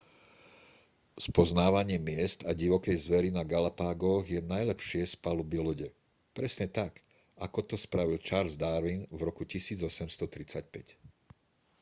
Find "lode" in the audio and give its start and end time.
5.67-5.89